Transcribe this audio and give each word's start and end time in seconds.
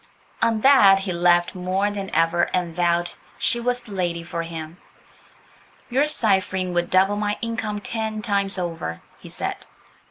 On 0.41 0.61
that 0.61 0.97
he 0.97 1.13
laughed 1.13 1.53
more 1.53 1.91
than 1.91 2.09
ever 2.11 2.49
and 2.55 2.75
vowed 2.75 3.11
she 3.37 3.59
was 3.59 3.81
the 3.81 3.91
lady 3.91 4.23
for 4.23 4.41
him. 4.41 4.77
"Your 5.91 6.07
ciphering 6.07 6.73
would 6.73 6.89
double 6.89 7.17
my 7.17 7.37
income 7.39 7.79
ten 7.81 8.23
times 8.23 8.57
over," 8.57 9.03
he 9.19 9.29
said. 9.29 9.67